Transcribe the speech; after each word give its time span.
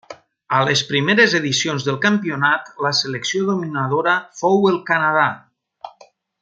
A 0.59 0.61
les 0.67 0.81
primeres 0.91 1.35
edicions 1.39 1.85
del 1.89 1.99
campionat 2.07 2.73
la 2.87 2.93
selecció 3.03 3.45
dominadora 3.51 4.17
fou 4.41 4.69
el 4.73 4.81
Canadà. 4.93 5.31